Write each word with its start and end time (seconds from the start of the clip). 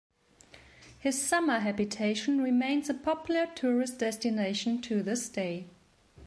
His 0.97 1.21
summer 1.21 1.59
habitation 1.59 2.41
remains 2.41 2.89
a 2.89 2.95
popular 2.95 3.45
tourist 3.53 3.99
destination 3.99 4.81
to 4.81 5.03
this 5.03 5.29
day. 5.29 5.67